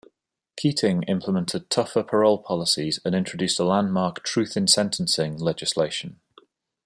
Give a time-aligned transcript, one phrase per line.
[0.57, 6.19] Keating implemented tougher parole policies and introduced a landmark truth-in-sentencing legislation.